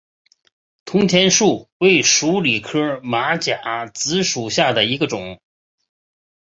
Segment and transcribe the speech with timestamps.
[0.83, 5.39] 铜钱树为鼠李科马甲子属下的一个种。